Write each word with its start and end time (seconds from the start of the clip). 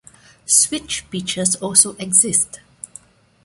Switch 0.47 1.07
pitchers 1.11 1.55
also 1.57 1.93
exist. 1.97 2.59